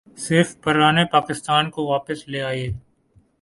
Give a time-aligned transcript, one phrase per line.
[0.17, 2.69] صرف پرانے پاکستان کو واپس لے آئیے۔